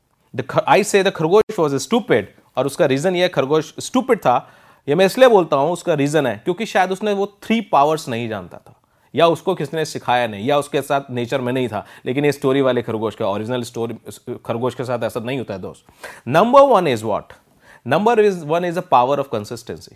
आई 0.68 0.84
से 0.84 1.02
द 1.02 1.10
खरगोश 1.10 1.58
वॉज़ 1.58 1.76
स्टूपिड 1.76 2.28
और 2.56 2.66
उसका 2.66 2.86
रीजन 2.86 3.16
यह 3.16 3.28
खरगोश 3.28 3.74
स्टूपिड 3.78 4.18
था। 4.18 4.50
यह 4.88 4.96
मैं 4.96 5.06
इसलिए 5.06 5.28
बोलता 5.28 5.56
हूँ 5.56 5.72
उसका 5.72 5.94
रीजन 5.94 6.26
है 6.26 6.36
क्योंकि 6.44 6.66
शायद 6.66 6.92
उसने 6.92 7.12
वो 7.12 7.26
थ्री 7.42 7.60
पावर्स 7.60 8.08
नहीं 8.08 8.28
जानता 8.28 8.58
था। 8.58 8.80
या 9.14 9.26
उसको 9.26 9.54
किसने 9.54 9.84
सिखाया 9.84 10.26
नहीं 10.26 10.46
या 10.46 10.58
उसके 10.58 10.82
साथ 10.82 11.10
नेचर 11.10 11.40
में 11.40 11.52
नहीं 11.52 11.68
था। 11.68 11.86
लेकिन 12.06 12.24
ये 12.24 12.32
स्टोरी 12.32 12.60
वाले 12.60 12.82
खरगोश 12.82 13.14
का 13.14 13.28
ओरिजिनल 13.28 13.62
स्टोरी 13.62 13.94
खरगोश 14.46 14.74
के 14.74 14.84
साथ 14.84 15.04
ऐसा 15.04 15.20
नहीं 15.20 15.38
होता 15.38 15.54
है 15.54 15.60
दोस्त। 15.60 15.84
Number 16.28 16.60
one 16.60 16.88
is 16.88 17.04
what 17.04 17.32
Number 17.86 18.20
is, 18.20 18.44
one 18.44 18.64
is 18.64 18.76
a 18.76 18.82
power 18.82 19.18
of 19.18 19.30
consistency. 19.30 19.94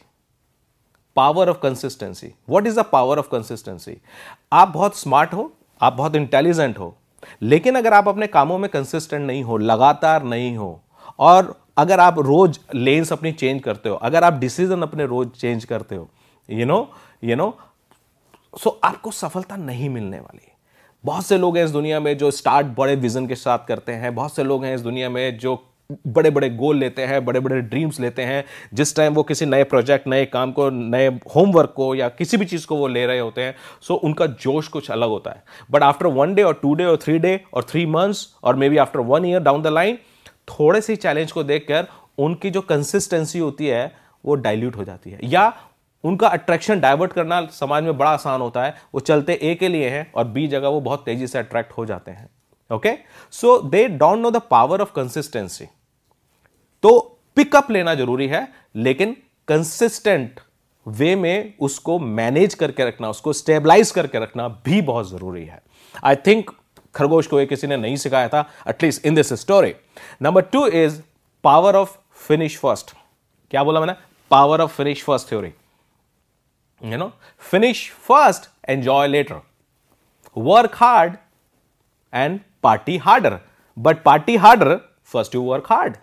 Power 1.16 1.48
of 1.48 1.58
consistency 1.60 2.32
what 2.48 2.66
is 2.66 2.78
the 2.80 2.84
power 2.92 3.18
of 3.18 3.28
consistency 3.28 3.96
आप 4.52 4.68
बहुत 4.68 4.96
स्मार्ट 4.98 5.32
हो, 5.34 5.52
आप 5.80 5.92
बहुत 5.92 6.16
इंटेलिजेंट 6.16 6.78
हो, 6.78 6.94
लेकिन 7.42 7.76
अगर 7.76 7.94
आप 7.94 8.08
अपने 8.08 8.26
कामों 8.26 8.58
में 8.58 8.68
कंसिस्टेंट 8.70 9.26
नहीं 9.26 9.42
हो, 9.42 9.56
लगातार 9.58 10.24
नहीं 10.24 10.56
हो, 10.56 10.80
और 11.18 11.54
अगर 11.78 12.00
आप 12.00 12.18
रोज 12.18 12.58
लेंस 12.74 13.12
अपनी 13.12 13.32
चेंज 13.32 13.62
करते 13.62 13.88
हो, 13.88 13.94
अगर 13.96 14.24
आप 14.24 14.34
डिसीज़न 14.34 14.82
अपने 14.82 15.06
रोज 15.06 15.30
चेंज 15.30 15.64
करते 15.64 15.96
हो 15.96 16.08
you 16.48 16.66
know 16.66 16.88
you 17.24 17.36
know 17.36 17.52
so 18.54 18.78
आपको 18.84 19.10
सफलता 19.10 19.56
नहीं 19.56 19.88
मिलने 19.90 20.20
वाली 20.20 20.52
बहुत 21.04 21.26
से 21.26 21.38
लोग 21.38 21.56
हैं 21.56 21.64
इस 21.64 21.70
दुनिया 21.70 22.00
में 22.00 22.16
जो 22.18 22.30
स्टार्ट 22.30 22.66
बड़े 22.76 22.96
विजन 22.96 23.26
के 23.26 23.34
साथ 23.36 23.66
करते 23.68 23.92
हैं, 23.92 24.14
बहुत 24.14 24.34
से 24.34 24.44
लोग 24.44 24.64
हैं 24.64 24.74
इस 24.74 24.80
दुनिया 24.80 25.10
में 25.10 25.38
जो 25.38 25.56
बड़े 26.06 26.30
बड़े 26.30 26.48
गोल 26.50 26.76
लेते 26.76 27.02
हैं 27.02 27.24
बड़े 27.24 27.40
बड़े 27.40 27.60
ड्रीम्स 27.60 28.00
लेते 28.00 28.22
हैं। 28.22 28.44
जिस 28.74 28.94
टाइम 28.96 29.14
वो 29.14 29.22
किसी 29.22 29.46
नए 29.46 29.64
प्रोजेक्ट 29.64 30.06
नए 30.06 30.24
काम 30.26 30.52
को, 30.52 30.68
नए 30.70 31.08
होमवर्क 31.36 31.72
को 31.76 31.94
या 31.94 32.08
किसी 32.08 32.36
भी 32.36 32.44
चीज़ 32.44 32.66
को 32.66 32.76
वो 32.76 32.86
ले 32.88 33.06
रहे 33.06 33.18
होते 33.18 33.42
हैं 33.42 33.54
सो 33.82 33.94
so 33.94 34.00
उनका 34.00 34.26
जोश 34.26 34.68
कुछ 34.68 34.90
अलग 34.90 35.08
होता 35.08 35.30
है। 35.30 35.42
बट 35.70 35.82
आफ्टर 35.82 36.06
वन 36.06 36.34
डे 36.34 36.42
और 36.42 36.58
टू 36.62 36.74
डे 36.74 36.84
और 36.84 36.96
थ्री 36.96 37.18
डे 37.18 37.40
और 37.54 37.64
थ्री 37.64 37.86
मंथ्स 37.86 38.26
और 38.44 38.56
maybe 38.68 38.76
after 38.76 39.00
one 39.00 39.24
year 39.24 39.40
down 39.40 39.62
the 39.62 39.66
line 39.66 39.98
थोड़े 40.50 40.80
से 40.80 40.96
चैलेंज 40.96 41.32
को 41.32 41.42
देखकर 41.42 41.86
उनकी 42.18 42.50
जो 42.50 42.60
कंसिस्टेंसी 42.60 43.38
होती 43.38 43.66
है, 43.66 43.92
वो 44.24 44.34
डाइल्यूट 44.34 44.76
हो 44.76 44.84
जाती 44.84 45.10
है। 45.10 45.18
या 45.24 45.52
उनका 46.04 46.28
अट्रैक्शन 46.28 46.80
डाइवर्ट 46.80 47.12
करना 47.12 47.40
समाज 47.52 47.84
में 47.84 47.96
बड़ा 47.98 48.10
आसान 48.10 48.40
होता 48.40 48.64
है, 48.64 48.74
वो 48.94 49.00
चलते 49.00 49.38
ए 49.42 49.54
के 49.54 49.68
लिए 49.68 49.88
हैं 49.88 50.10
और 50.12 50.24
बी 50.24 50.46
जगह 50.48 50.68
वो 50.68 50.80
बहुत 50.80 51.04
तेज़ी 51.04 51.26
से 51.26 51.38
अट्रैक्ट 51.38 51.72
हो 51.72 51.86
जाते 51.86 52.10
हैं। 52.10 52.28
Okay 52.70 52.92
so 53.32 53.58
they 53.60 53.86
don't 53.88 54.18
know 54.18 54.30
the 54.30 54.40
power 54.50 54.80
of 54.80 54.92
consistency 54.92 55.68
तो 56.82 56.98
पिकअप 57.36 57.70
लेना 57.70 57.94
ज़रूरी 57.94 58.26
है, 58.28 58.46
लेकिन 58.76 59.16
कंसिस्टेंट 59.48 60.40
वे 60.86 61.14
में 61.16 61.54
उसको 61.60 61.98
मैनेज 61.98 62.54
करके 62.54 62.84
रखना, 62.84 63.08
उसको 63.10 63.32
स्टेबलाइज 63.32 63.90
करके 63.90 64.18
रखना 64.18 64.48
भी 64.64 64.80
बहुत 64.82 65.10
ज़रूरी 65.10 65.44
है। 65.44 65.60
आई 66.04 66.16
थिंक 66.16 66.50
खरगोश 66.94 67.26
को 67.26 67.40
ये 67.40 67.46
किसी 67.46 67.66
ने 67.66 67.76
नहीं 67.76 67.96
सिखाया 67.96 68.28
था 68.28 68.44
at least 68.68 69.06
in 69.06 69.14
this 69.14 69.32
story 69.40 69.74
number 70.22 70.42
two 70.42 70.66
is 70.66 71.00
power 71.44 71.76
of 71.76 71.96
finish 72.28 72.58
first 72.58 72.94
क्या 73.52 73.64
बोला 73.64 73.80
मैंने? 73.80 73.94
Power 74.30 74.60
of 74.60 74.76
finish 74.76 75.04
first 75.04 75.28
theory 75.28 75.52
you 76.82 76.96
know 76.96 77.10
finish 77.50 77.90
first 78.08 78.50
enjoy 78.68 79.08
later 79.08 79.40
work 80.36 80.74
hard 80.74 81.16
and 82.16 82.40
party 82.62 82.96
harder 82.98 83.38
but 83.76 84.02
party 84.02 84.36
harder 84.36 84.74
first 85.12 85.34
you 85.34 85.42
work 85.42 85.66
hard 85.70 85.96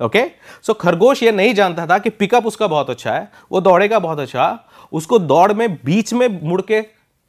okay 0.00 0.24
so 0.62 0.74
खरगोश 0.74 1.22
ये 1.22 1.32
नहीं 1.32 1.54
जानता 1.54 1.86
था 1.86 1.98
कि 1.98 2.10
pickup 2.10 2.46
उसका 2.46 2.66
बहुत 2.66 2.90
अच्छा 2.90 3.12
है, 3.12 3.28
वो 3.52 3.60
दौड़ेगा 3.60 3.98
बहुत 3.98 4.18
अच्छा। 4.18 4.58
उसको 4.92 5.18
दौड़ 5.18 5.52
में, 5.52 5.74
बीच 5.76 6.12
में 6.12 6.28
मुड़ 6.42 6.60
के 6.62 6.80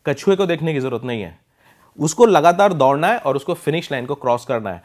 कछुए 0.06 0.36
को 0.36 0.46
देखने 0.46 0.74
की 0.74 0.80
ज़रूरत 0.80 1.04
नहीं 1.04 1.22
है। 1.22 1.38
उसको 1.98 2.26
लगातार 2.26 2.74
दौड़ना 2.74 3.08
है 3.08 3.18
और 3.20 3.36
उसको 3.36 3.54
फिनिश 3.56 3.92
लाइन 3.92 4.06
को 4.06 4.16
क्रॉस 4.16 4.46
करना 4.46 4.70
है। 4.70 4.82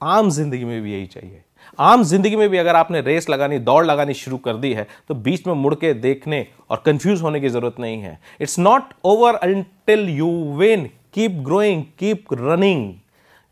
आम 0.00 0.30
ज़िंदगी 0.30 0.64
में 0.64 0.80
भी 0.82 0.92
यही 0.92 1.06
चाहिए। 1.06 1.42
आम 1.78 2.02
ज़िंदगी 2.04 2.36
में 2.36 2.48
भी 2.48 2.58
अगर 2.58 2.76
आपने 2.76 3.00
रेस 3.00 3.28
लगानी, 3.30 3.58
दौड़ 3.60 3.84
लगानी 3.86 4.14
शुरू 4.14 4.36
कर 4.38 4.56
दी 4.56 4.72
है 4.74 4.86
तो 5.08 5.14
बीच 5.16 5.46
में 5.46 5.54
मुड़ 5.54 5.74
के 5.74 5.92
देखने 5.96 6.46
और 6.70 6.82
कंफ्यूज 6.86 7.22
होने 7.22 7.40
की 7.40 7.48
ज़रूरत 7.48 7.80
नहीं 7.80 8.00
है। 8.00 8.18
It's 8.40 8.58
not 8.58 8.92
over 9.04 9.34
until 9.36 10.08
you 10.10 10.30
win 10.56 10.88
keep 11.14 11.30
growing 11.44 11.84
keep 11.98 12.32
running 12.32 12.94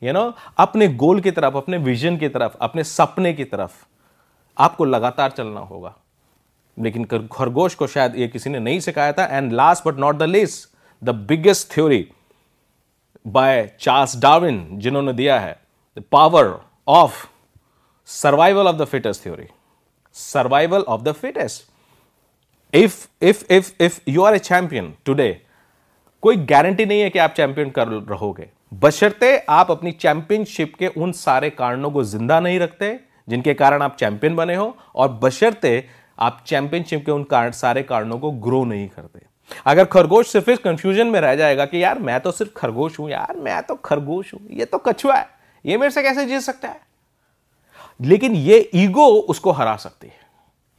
you 0.03 0.13
know 0.13 0.33
अपने 0.59 0.89
गोल 0.89 1.21
की 1.21 1.31
तरफ़, 1.31 1.57
अपने 1.57 1.77
विजन 1.77 2.17
की 2.17 2.29
तरफ़, 2.29 2.57
अपने 2.61 2.85
सपने 2.85 3.33
की 3.33 3.45
तरफ़ 3.45 3.85
आपको 4.59 4.85
लगातार 4.85 5.31
चलना 5.31 5.61
होगा। 5.61 5.95
लेकिन 6.79 7.05
खरगोश 7.33 7.75
को 7.75 7.87
शायद 7.87 8.17
ये 8.17 8.29
किसी 8.29 8.51
ने 8.51 8.59
नहीं 8.59 8.81
सिखाया 8.81 9.13
था। 9.13 9.25
And 9.25 9.53
last 9.53 9.89
but 9.89 9.99
not 9.99 10.17
the 10.17 10.23
least 10.23 10.67
the 11.03 11.15
biggest 11.29 11.73
theory 11.75 12.07
by 13.27 13.71
Charles 13.81 14.17
Darwin 14.17 14.69
जिन्होंने 14.73 15.13
दिया 15.13 15.39
है 15.41 15.61
the 15.99 16.03
power 16.13 16.61
of 16.89 17.27
survival 18.07 18.69
of 18.69 18.77
the 18.77 18.85
fittest 18.85 19.23
theory 19.23 19.47
survival 20.13 20.83
of 20.83 21.03
the 21.03 21.13
fittest 21.13 21.71
if 22.75 23.07
if 23.23 23.45
if 23.53 23.73
if 23.83 24.01
you 24.09 24.23
are 24.23 24.35
a 24.35 24.39
champion 24.39 24.95
today 25.05 25.48
कोई 26.23 26.37
guarantee 26.37 26.85
नहीं 26.87 27.01
है 27.01 27.11
कि 27.11 27.19
आप 27.19 27.33
champion 27.33 27.71
कर 27.71 27.89
रहोगे। 27.89 28.49
बशर्ते 28.75 29.37
आप 29.49 29.71
अपनी 29.71 29.93
चैंपियनशिप 29.93 30.75
के 30.75 30.87
उन 30.89 31.13
सारे 31.13 31.51
कारणों 31.51 31.91
को 31.91 32.03
ज़िंदा 32.05 32.39
नहीं 32.41 32.59
रखते, 32.61 32.99
जिनके 33.29 33.55
कारण 33.55 33.83
आप 33.83 33.97
चैंपियन 33.97 34.37
बने 34.37 34.55
हो, 34.55 34.77
और 34.95 35.09
बशर्ते 35.23 35.85
आप 36.19 36.43
चैंपियनशिप 36.47 37.05
के 37.07 37.13
उन 37.13 37.25
कारण 37.25 37.51
सारे 37.51 37.83
कारणों 37.83 38.19
को 38.19 38.31
ग्रो 38.31 38.65
नहीं 38.65 38.89
करते। 38.89 39.21
अगर 39.67 39.85
खरगोश 39.85 40.29
सिर्फ़ 40.29 40.51
इस 40.51 40.59
कंफ्यूजन 40.59 41.07
में 41.07 41.21
रह 41.21 41.35
जाएगा 41.37 41.65
कि 41.65 41.83
यार 41.83 41.99
मैं 41.99 42.21
तो 42.21 42.31
सिर्फ़ 42.33 42.53
खरगोश 42.57 42.99
हूँ, 42.99 43.09
यार 43.11 43.37
मैं 43.37 43.63
तो 43.63 43.75
खरगोश 43.75 44.33
हूँ, 44.35 44.41
ये 44.51 44.65
तो 44.65 44.79
कछुआ 44.79 45.17
है, 45.17 45.29
ये 45.65 45.77
मेरे 45.77 45.91
से 45.91 46.03
कैसे 46.03 46.25
जीत 46.27 46.41
सकता 46.41 46.69
है? 46.69 46.81
लेकिन 48.01 48.35
ये 48.35 48.59
ईगो 48.75 49.07
उसको 49.07 49.53
हरा 49.53 49.77
सकती 49.77 50.07
है। 50.07 50.27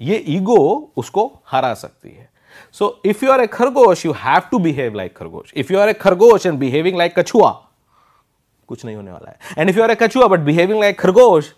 ये 0.01 0.17
ईगो 0.27 0.57
उसको 0.97 1.25
हरा 1.47 1.73
सकती 1.73 2.09
है। 2.09 2.29
So 2.73 2.89
if 3.05 3.25
you 3.25 3.31
are 3.31 3.41
a 3.41 3.47
खरगोश 3.47 4.05
you 4.05 4.11
have 4.17 4.41
to 4.51 4.59
behave 4.59 4.95
like 4.95 5.17
खरगोश 5.17 5.53
इफ़ 5.55 5.73
यू 5.73 5.79
आर 5.79 5.89
ए 5.89 5.93
खरगोश 5.95 6.45
एंड 6.45 6.59
बिहेविंग 6.59 6.97
लाइक 6.97 7.19
कछुआ 7.19 7.49
कुछ 8.69 8.85
नहीं 8.85 8.95
होने 8.95 9.11
वाला 9.11 9.31
है 9.31 9.55
and 9.57 9.69
if 9.69 9.77
you 9.77 9.83
are 9.83 9.91
a 9.91 9.95
कछुआ 9.95 10.27
बट 10.27 10.39
बिहेविंग 10.39 10.79
लाइक 10.79 10.99
खरगोश 10.99 11.53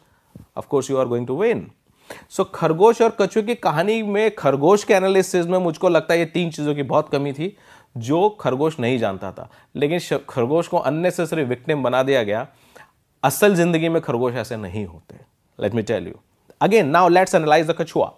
of 0.58 0.68
course 0.68 0.90
you 0.92 0.98
are 0.98 1.06
going 1.06 1.28
to 1.28 1.42
win 1.42 1.70
so 2.30 2.44
खरगोश 2.56 3.02
और 3.02 3.16
कछुए 3.22 3.44
की 3.44 3.56
कहानी 3.58 4.02
में 4.04 4.30
खरगोश 4.36 4.84
के 4.84 4.94
एनालिसिस 4.94 5.46
में 5.46 5.58
मुझको 5.60 5.90
लगता 5.90 6.14
है 6.14 6.20
ये 6.20 6.26
तीन 6.26 6.50
चीज़ों 6.52 6.76
की 6.76 6.84
बहुत 6.84 7.10
कमी 7.10 7.34
थी 7.34 7.56
जो 8.00 8.28
खरगोश 8.42 8.80
नहीं 8.80 8.98
जानता 9.00 9.32
था 9.32 9.50
लेकिन 9.76 10.00
खरगोश 10.30 10.68
को 10.68 10.78
अननेसेसरी 10.80 11.44
विक्टिम 11.44 11.84
बना 11.84 12.04
दिया 12.04 12.24
गया 12.24 12.48
असल 13.24 13.56
ज़िंदगी 13.56 13.90
में 13.90 14.02
खरगोश 14.02 14.36
ऐसे 14.36 14.58
नहीं 14.58 14.86
होते 14.86 15.20
let 15.60 15.74
me 15.74 15.82
tell 15.82 16.08
you 16.08 16.20
again 16.62 16.88
now 16.88 17.10
let's 17.10 17.36
analyse 17.36 17.68
the 17.68 17.76
कछुआ 17.80 18.12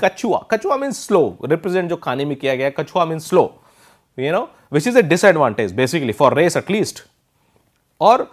कछुआ 0.00 0.38
कछुआ 0.50 0.76
मीन 0.76 0.90
स्लो 0.92 1.38
रिप्रेजेंट 1.44 1.88
जो 1.90 1.96
खाने 1.96 2.24
में 2.24 2.36
किया 2.36 2.54
गया 2.54 2.70
कछुआ 2.70 3.04
mean 3.04 3.18
slow 3.18 3.42
you 4.18 4.32
know 4.32 4.48
which 4.72 4.86
is 4.88 4.98
a 4.98 5.02
disadvantage 5.02 5.72
basically 5.74 6.12
for 6.12 6.34
race 6.34 6.56
at least 6.56 7.02
और 8.00 8.30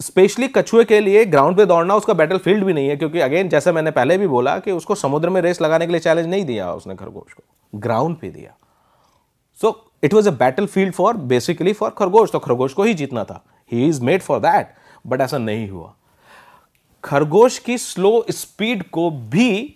स्पेशली 0.00 0.48
कछुए 0.48 0.84
के 0.84 1.00
लिए 1.00 1.24
ग्राउंड 1.24 1.56
पे 1.56 1.64
दौड़ना 1.66 1.94
उसका 1.96 2.14
बैटल 2.14 2.38
फ़ील्ड 2.38 2.64
भी 2.64 2.72
नहीं 2.72 2.88
है, 2.88 2.96
क्योंकि 2.96 3.20
अगेन 3.20 3.48
जैसे 3.48 3.72
मैंने 3.72 3.90
पहले 3.90 4.18
भी 4.18 4.26
बोला 4.26 4.58
कि 4.58 4.72
उसको 4.72 4.94
समुद्र 4.94 5.30
में 5.30 5.40
रेस 5.42 5.60
लगाने 5.60 5.86
के 5.86 5.92
लिए 5.92 6.00
चैलेंज 6.00 6.26
नहीं 6.26 6.44
दिया 6.44 6.72
उसने 6.72 6.94
खरगोश 6.96 7.32
को 7.32 7.42
ग्राउंड 7.74 8.16
पे 8.16 8.30
दिया। 8.30 8.54
So 9.58 9.90
it 10.04 10.14
was 10.14 10.28
a 10.28 10.32
battle 10.32 10.66
field 10.66 10.94
for 10.94 11.16
basically 11.26 11.72
for 11.72 11.90
खरगोश 11.98 12.32
तो 12.32 12.38
खरगोश 12.38 12.74
को 12.74 12.82
ही 12.82 12.94
जीतना 12.94 13.24
था। 13.24 13.44
He 13.72 13.88
is 13.88 14.02
made 14.04 14.22
for 14.22 14.38
that 14.40 14.74
but 15.06 15.20
ऐसा 15.20 15.38
नहीं 15.38 15.68
हुआ। 15.68 15.92
खरगोश 17.04 17.58
की 17.58 17.78
स्लो 17.78 18.24
स्पीड 18.30 18.82
को 18.90 19.10
भी 19.10 19.74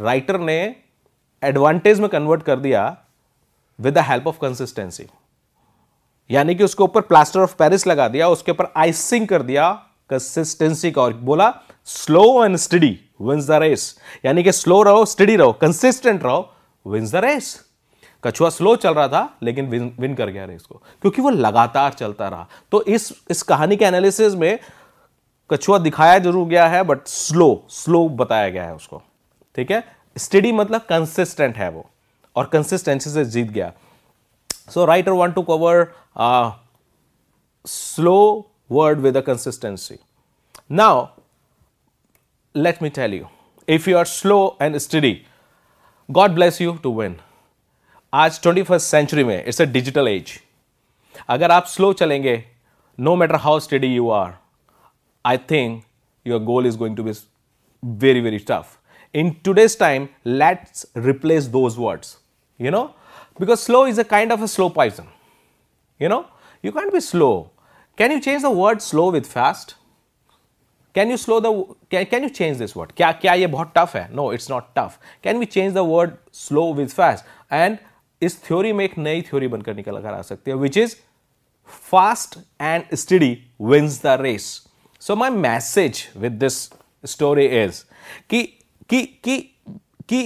राइटर 0.00 0.38
ने 0.40 0.76
एडवांटेज 1.42 2.00
में 2.00 2.08
कन्वर्ट 2.10 2.42
कर 2.42 2.58
दिया 2.58 2.96
with 3.78 3.94
the 3.94 3.98
help 3.98 4.26
of 4.26 4.38
consistency 4.42 5.06
यानी 6.30 6.54
कि 6.54 6.64
उसके 6.64 6.82
ऊपर 6.82 7.00
प्लास्टर 7.00 7.40
ऑफ़ 7.40 7.54
पेरिस 7.56 7.86
लगा 7.86 8.08
दिया 8.08 8.28
उसके 8.28 8.52
ऊपर 8.52 8.72
आइसिंग 8.76 9.26
कर 9.28 9.42
दिया 9.42 9.70
कंसिस्टेंसी 10.10 10.90
का 10.90 11.02
और 11.02 11.12
बोला 11.12 11.52
slow 11.84 12.44
and 12.44 12.56
steady 12.56 12.98
wins 13.20 13.46
the 13.46 13.50
race 13.50 13.98
यानी 14.24 14.42
कि 14.42 14.52
स्लो 14.52 14.82
रहो 14.82 15.04
स्टडी 15.04 15.36
रहो 15.36 15.52
कंसिस्टेंट 15.52 16.24
रहो 16.24 16.52
विंस 16.86 17.12
द 17.12 17.16
रेस 17.16 17.66
कछुआ 18.24 18.48
स्लो 18.48 18.76
चल 18.76 18.94
रहा 18.94 19.08
था 19.08 19.38
लेकिन 19.42 19.66
विन, 19.66 19.92
विन 20.00 20.14
कर 20.14 20.30
गया 20.30 20.44
रेस 20.44 20.62
को। 20.62 20.82
क्योंकि 21.00 21.22
वो 21.22 21.30
लगातार 21.30 21.92
चलता 21.92 22.28
रहा। 22.28 22.46
तो 22.72 22.82
इस 22.82 23.12
इस 23.30 23.42
कहानी 23.42 23.76
के 23.76 23.84
एनालिसिस 23.84 24.34
में 24.34 24.58
कछुआ 25.50 25.78
दिखाया 25.78 26.18
ज़रूर 26.18 26.48
गया 26.48 26.66
है 26.68 26.82
बट 26.82 27.06
स्लो 27.06 27.66
स्लो 27.68 28.08
बताया 28.08 28.48
गया 28.48 28.64
है 28.64 28.74
उसको। 28.74 29.02
ठीक 29.56 29.70
है? 29.70 29.84
स्टडी 30.16 30.52
मतलब 30.52 30.80
कंसिस्टेंट 30.80 31.56
है 31.56 31.70
वो। 31.70 31.90
और 32.36 32.46
कंसिस्टेंसी 32.46 33.10
से 33.10 33.24
जीत 33.24 33.48
गया। 33.50 33.72
So 34.70 34.84
writer 34.84 35.12
want 35.12 35.34
to 35.34 35.42
cover 35.42 35.86
slow 37.66 38.46
word 38.72 38.98
with 38.98 39.16
a 39.16 39.20
consistency 39.20 39.98
now 40.70 41.06
let 42.54 42.82
me 42.82 42.88
tell 42.90 43.14
you 43.14 43.26
if 43.68 43.90
you 43.90 43.98
are 43.98 44.04
slow 44.04 44.56
and 44.62 44.76
steady 44.76 45.26
god 46.10 46.30
bless 46.30 46.60
you 46.60 46.76
to 46.82 47.00
win 47.00 47.16
आज 48.12 48.40
ट्वेंटी 48.42 48.62
फ़र्स्ट 48.62 48.86
सेंचुरी 48.86 49.24
में 49.24 49.44
it's 49.44 49.60
a 49.60 49.64
digital 49.64 50.08
age 50.08 50.40
अगर 51.28 51.50
आप 51.50 51.66
slow 51.66 51.92
चलेंगे 51.92 52.44
no 52.98 53.16
matter 53.16 53.36
how 53.36 53.60
steady 53.60 53.94
you 53.94 54.10
are 54.10 54.32
I 55.24 55.38
think 55.50 55.82
your 56.26 56.42
goal 56.42 56.66
is 56.66 56.78
going 56.78 56.96
to 56.96 57.02
be 57.02 57.12
very 57.84 58.20
very 58.20 58.38
tough. 58.38 58.66
In 59.13 59.39
today's 59.43 59.75
time, 59.75 60.09
let's 60.23 60.85
replace 60.93 61.47
those 61.47 61.77
words, 61.77 62.17
you 62.59 62.71
know, 62.71 62.93
because 63.39 63.63
slow 63.63 63.85
is 63.85 63.97
a 63.97 64.03
kind 64.03 64.31
of 64.31 64.41
a 64.41 64.47
slow 64.47 64.69
poison. 64.69 65.07
You 65.99 66.09
know, 66.09 66.25
you 66.61 66.71
can't 66.71 66.91
be 66.91 66.99
slow. 66.99 67.51
Can 67.97 68.11
you 68.11 68.19
change 68.19 68.41
the 68.41 68.51
word 68.51 68.81
slow 68.81 69.09
with 69.11 69.25
fast? 69.25 69.75
Can 70.95 71.09
you 71.09 71.17
slow 71.17 71.39
the 71.39 71.51
can, 71.89 72.05
can 72.05 72.23
you 72.23 72.29
change 72.29 72.57
this 72.57 72.75
word? 72.75 72.93
क्या 72.97 73.11
क्या 73.21 73.33
ये 73.33 73.47
बहुत 73.47 73.73
tough 73.73 73.93
है? 73.93 74.09
No, 74.13 74.29
it's 74.31 74.49
not 74.49 74.73
tough. 74.75 74.99
Can 75.23 75.39
we 75.39 75.45
change 75.45 75.73
the 75.73 75.83
word 75.83 76.17
slow 76.31 76.69
with 76.73 76.93
fast? 76.93 77.25
And 77.51 77.77
इस 78.23 78.41
theory 78.43 78.71
में 78.73 78.83
एक 78.85 78.97
नई 78.97 79.21
theory 79.21 79.47
बनकर 79.47 79.75
निकल 79.75 80.01
कर 80.01 80.13
आ 80.13 80.21
सकती 80.21 80.51
है 80.51 80.57
which 80.57 80.77
is 80.77 80.95
fast 81.91 82.37
and 82.61 82.95
study 82.95 83.31
wins 83.61 84.01
the 84.03 84.17
race 84.21 84.45
so 85.01 85.15
my 85.15 85.29
message 85.29 86.07
with 86.17 86.31
this 86.43 86.57
story 87.13 87.45
is 87.63 87.83
कि 88.29 88.41
कि 88.90 89.02
कि 89.24 89.38
कि 90.08 90.20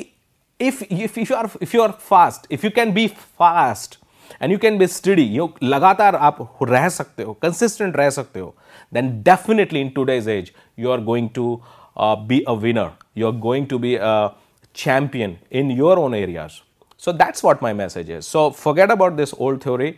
if 0.60 0.82
if 0.84 1.18
you 1.20 1.36
are 1.36 1.48
if 1.62 1.76
you 1.76 1.82
are 1.82 1.90
fast 2.00 2.52
if 2.52 2.64
you 2.66 2.70
can 2.74 2.92
be 2.92 3.06
fast 3.38 3.98
and 4.42 4.52
you 4.52 4.58
can 4.58 4.78
be 4.78 4.86
steady 4.86 5.22
you 5.22 5.48
लगातार 5.62 6.16
आप 6.16 6.38
रह 6.62 6.88
सकते 6.88 7.22
हो 7.22 7.32
consistent 7.42 7.96
रह 7.96 8.10
सकते 8.10 8.40
हो 8.40 8.54
then 8.92 9.10
definitely 9.22 9.80
in 9.80 9.88
today's 10.04 10.30
age 10.30 10.50
you 10.78 10.90
are 10.90 11.00
going 11.04 11.28
to 11.34 11.60
be 11.98 12.40
a 12.48 12.52
winner 12.62 12.90
you 13.18 13.26
are 13.26 13.38
going 13.40 13.66
to 13.66 13.78
be 13.78 13.94
a 13.96 14.28
champion 14.74 15.36
in 15.52 15.70
your 15.70 15.98
own 15.98 16.14
areas 16.14 16.60
so 17.02 17.12
that's 17.12 17.44
what 17.44 17.62
my 17.62 17.72
message 17.72 18.10
is 18.10 18.20
so 18.20 18.48
forget 18.56 18.90
about 18.90 19.12
this 19.12 19.34
old 19.34 19.62
theory 19.62 19.94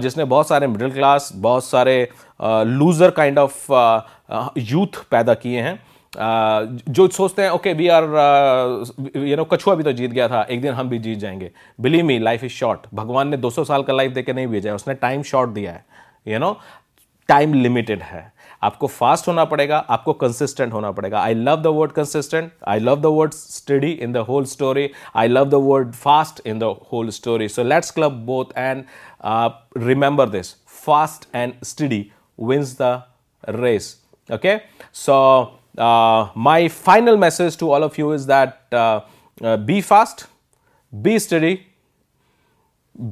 जिसने 0.00 0.24
बहुत 0.24 0.48
सारे 0.48 0.66
middle 0.66 0.92
class 0.92 1.30
बहुत 1.34 1.64
सारे 1.64 1.96
loser 2.42 3.10
kind 3.10 3.38
of 3.38 3.72
youth 4.58 5.02
पैदा 5.10 5.34
किए 5.34 5.60
हैं. 5.60 5.78
जो 6.16 7.06
सोचते 7.08 7.42
हैं 7.42 7.50
okay 7.50 7.72
we 7.72 7.88
are 7.88 8.04
you 9.16 9.36
know 9.36 9.44
कछुआ 9.44 9.74
भी 9.74 9.82
तो 9.82 9.92
जीत 9.92 10.10
गया 10.10 10.28
था 10.28 10.42
एक 10.42 10.60
दिन 10.62 10.74
हम 10.74 10.88
भी 10.88 10.98
जीत 10.98 11.18
जाएँगे। 11.18 11.50
Believe 11.80 12.04
me 12.04 12.18
life 12.18 12.44
is 12.44 12.52
short 12.52 12.80
भगवान 12.94 13.28
ने 13.28 13.38
200 13.38 13.64
साल 13.66 13.82
का 13.82 13.92
लाइफ 13.92 14.12
देके 14.12 14.32
नहीं 14.32 14.46
भेजा 14.46 14.70
है 14.70 14.74
उसने 14.74 14.94
टाइम 14.94 15.22
शॉर्ट 15.22 15.50
दिया 15.50 15.72
है 15.72 15.84
यू 16.28 16.38
नो 16.38 16.56
टाइम 17.28 17.54
लिमिटेड 17.54 18.02
है। 18.02 18.32
आपको 18.62 18.86
फास्ट 18.86 19.28
होना 19.28 19.44
पड़ेगा 19.44 19.78
आपको 19.78 20.12
कंसिस्टेंट 20.12 20.72
होना 20.72 20.90
पड़ेगा। 20.92 21.20
I 21.20 21.34
love 21.34 21.56
the 21.62 21.66
word 21.66 21.92
consistent 21.92 22.50
I 22.68 22.78
love 22.78 23.00
the 23.00 23.06
word 23.06 23.32
steady 23.32 23.90
in 23.90 24.12
the 24.12 24.16
whole 24.16 24.44
story 24.44 24.90
I 25.16 25.28
love 25.28 25.44
the 25.44 25.54
word 25.54 25.92
fast 25.92 26.46
in 26.46 26.58
the 26.58 26.62
whole 26.92 27.10
story 27.10 27.48
so 27.48 27.62
let's 27.62 27.90
club 27.90 28.12
both 28.26 28.58
and 28.58 28.84
remember 29.76 30.28
this 30.28 30.54
fast 30.86 31.36
and 31.36 31.52
steady 31.64 32.04
the 32.78 33.02
race. 33.48 33.96
Okay? 34.30 34.60
So 34.92 35.14
uh, 35.14 35.46
my 36.34 36.68
final 36.68 37.16
message 37.16 37.56
to 37.56 37.70
all 37.70 37.82
of 37.82 37.96
you 37.96 38.12
is 38.12 38.26
that 38.26 38.66
uh, 38.72 39.00
uh, 39.40 39.56
be 39.56 39.80
fast 39.80 40.26
be 40.92 41.18
steady 41.18 41.66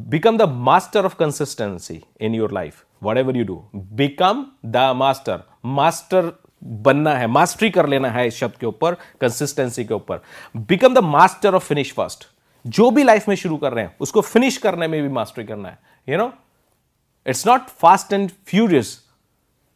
become 0.09 0.37
the 0.37 0.47
master 0.47 1.01
of 1.01 1.17
consistency 1.17 2.05
in 2.21 2.35
your 2.35 2.49
life 2.51 2.85
whatever 3.01 3.33
you 3.33 3.45
do 3.45 3.59
become 3.95 4.53
the 4.65 4.87
master 4.95 5.43
master 5.65 6.33
बनना 6.63 7.13
है 7.15 7.27
mastery 7.27 7.69
कर 7.71 7.87
लेना 7.89 8.09
है 8.11 8.27
इस 8.27 8.39
शब्द 8.41 8.57
के 8.61 8.67
ऊपर 8.67 8.95
consistency 9.21 9.85
के 9.85 9.95
ऊपर 9.95 10.21
become 10.57 10.95
the 10.95 10.99
master 10.99 11.55
of 11.55 11.65
finish 11.65 11.93
first 11.95 12.27
जो 12.65 12.91
भी 12.91 13.05
लाइफ 13.05 13.29
में 13.29 13.35
शुरू 13.37 13.57
कर 13.57 13.73
रहे 13.73 13.85
हैं 13.85 13.95
उसको 14.01 14.21
फिनिश 14.21 14.57
करने 14.65 14.89
में 14.89 15.01
भी 15.03 15.09
मास्टरी 15.09 15.45
करना 15.45 15.69
है 15.69 15.79
you 16.09 16.19
know 16.19 16.33
it's 17.27 17.47
not 17.47 17.69
fast 17.83 18.13
and 18.13 18.31
furious 18.47 18.91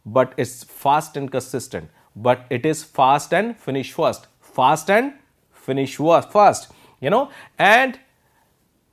but 0.07 0.41
it's 0.41 0.65
fast 0.83 1.17
and 1.17 1.31
consistent 1.31 1.89
but 2.17 2.53
it 2.53 2.67
is 2.67 2.85
fast 2.97 3.33
and 3.33 3.55
finish 3.65 3.93
first 3.95 4.29
fast 4.57 4.91
and 4.91 5.11
finish 5.69 5.97
first 6.01 6.73
you 7.03 7.11
know 7.11 7.29
and 7.61 7.97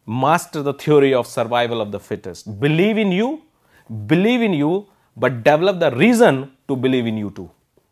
master 0.08 0.64
the 0.64 0.74
theory 0.74 1.14
of 1.14 1.28
survival 1.28 1.82
of 1.82 1.92
the 1.92 2.00
fittest. 2.00 2.60
Believe 2.60 2.98
in 2.98 3.12
you, 3.12 3.44
believe 3.90 4.42
in 4.42 4.54
you, 4.54 4.88
but 5.18 5.44
develop 5.44 5.80
the 5.80 5.92
reason 5.92 6.52
to 6.68 6.76
believe 6.76 7.06
in 7.06 7.18
you 7.18 7.30
too. 7.32 7.48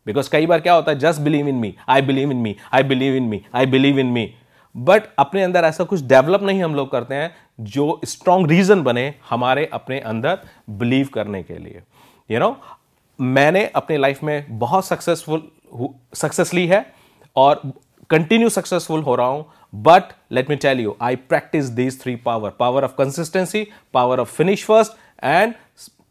Because 0.06 0.30
कई 0.30 0.46
बार 0.46 0.60
क्या 0.60 0.72
होता 0.72 0.90
है 0.90 0.98
just 0.98 1.20
believe 1.20 1.48
in 1.48 1.54
me 1.54 1.74
I 1.88 2.02
believe 2.02 2.30
in 2.30 2.36
me 2.42 2.54
I 2.74 2.82
believe 2.82 3.16
in 3.16 3.22
me 3.28 3.40
I 3.54 3.66
believe 3.66 3.98
in 3.98 4.06
me 4.12 4.24
but 4.74 5.02
अपने 5.18 5.42
अंदर 5.42 5.64
ऐसा 5.64 5.84
कुछ 5.84 6.02
develop 6.12 6.42
नहीं 6.42 6.62
हम 6.62 6.74
लोग 6.74 6.90
करते 6.90 7.14
हैं 7.14 7.30
जो 7.74 8.00
स्ट्रॉन्ग 8.04 8.50
रीजन 8.50 8.82
बने 8.82 9.12
हमारे 9.30 9.68
अपने 9.72 9.98
अंदर 10.12 10.38
बिलीव 10.82 11.08
करने 11.14 11.42
के 11.42 11.58
लिए 11.58 11.74
यू 11.74 12.36
you 12.36 12.40
नो 12.40 12.48
know, 12.48 12.56
मैंने 13.18 13.64
अपने 13.76 13.96
लाइफ 13.96 14.22
में 14.24 14.58
बहुत 14.58 14.86
सक्सेसफुल 14.86 15.42
सक्सेस 16.16 16.52
ली 16.54 16.66
है 16.66 16.84
और 17.36 17.60
कंटिन्यू 18.10 18.48
सक्सेसफुल 18.48 19.02
हो 19.02 19.14
रहा 19.14 19.26
हूँ। 19.26 19.44
But 19.74 20.12
let 20.32 20.50
me 20.50 20.56
tell 20.56 20.80
you 20.80 20.96
I 21.02 21.16
practise 21.16 21.64
this 21.78 22.00
three 22.02 22.14
power 22.26 22.50
power 22.58 22.84
of 22.84 22.92
consistency 22.98 23.66
power 23.94 24.20
of 24.20 24.32
finish 24.34 24.64
first 24.64 24.92
and 25.24 25.54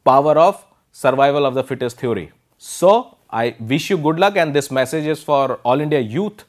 power 0.05 0.37
of 0.37 0.61
survival 0.95 1.45
of 1.45 1.53
the 1.55 1.61
fitness 1.69 1.97
theory 1.99 2.27
so 2.63 2.91
I 3.33 3.53
wish 3.61 3.89
you 3.91 3.97
good 3.97 4.19
luck 4.19 4.37
and 4.37 4.53
this 4.53 4.71
message 4.73 5.07
is 5.09 5.23
for 5.25 5.61
all 5.65 5.81
India 5.81 5.99
youth 6.01 6.45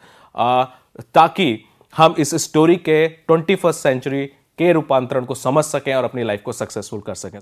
ताकि 1.14 1.58
हम 1.94 2.14
इस 2.18 2.34
story 2.44 2.76
के 2.78 3.06
twenty 3.08 3.54
first 3.54 3.80
century 3.80 4.24
के 4.58 4.72
रूपांतरण 4.72 5.24
को 5.24 5.34
समझ 5.34 5.64
सकें 5.64 5.94
और 5.94 6.04
अपनी 6.04 6.22
लाइफ 6.22 6.42
को 6.42 6.52
सक्सेसफुल 6.52 7.00
कर 7.00 7.14
सकें। 7.14 7.38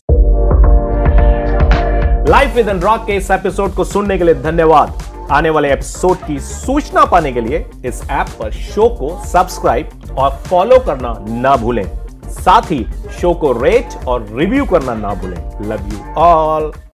लाइफ 2.36 2.54
विद 2.54 2.68
एन 2.68 2.80
रॉक 2.80 3.04
के 3.06 3.14
इस 3.16 3.30
एपिसोड 3.30 3.74
को 3.74 3.84
सुनने 3.84 4.16
के 4.18 4.24
लिए 4.24 4.34
धन्यवाद। 4.34 5.28
आने 5.32 5.50
वाले 5.50 5.72
एपिसोड 5.72 6.16
की 6.26 6.38
सूचना 6.40 7.04
पाने 7.04 7.32
के 7.32 7.40
लिए 7.40 7.64
इस 7.84 8.02
ऐप 8.10 8.26
पर 8.40 8.50
शो 8.52 8.88
को 8.98 9.08
सब्सक्राइब 9.26 10.16
और 10.18 10.30
फॉलो 10.46 10.78
करना 10.78 11.14
ना 11.28 11.56
भूलें। 11.56 11.84
साथ 12.30 12.70
ही 12.70 12.84
शो 13.20 13.32
को 13.34 13.52
रेट 13.62 13.96
और 14.08 14.26
रिव्यू 14.32 14.64
करना 14.64 14.94
ना 14.94 15.14
भूलें। 15.14 15.68
Love 15.68 15.88
you 15.88 16.14
all 16.16 16.72